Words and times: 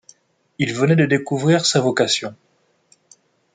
Il 0.57 0.73
venait 0.73 0.95
de 0.95 1.05
découvrir 1.05 1.63
sa 1.63 1.79
vocation. 1.79 2.33